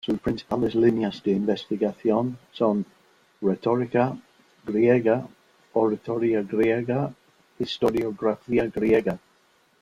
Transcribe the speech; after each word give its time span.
Sus 0.03 0.19
principales 0.19 0.73
líneas 0.73 1.21
de 1.21 1.29
investigación 1.33 2.35
son: 2.53 2.87
Retórica 3.39 4.17
griega, 4.65 5.27
Oratoria 5.73 6.41
griega, 6.41 7.13
Historiografía 7.59 8.65
griega. 8.65 9.19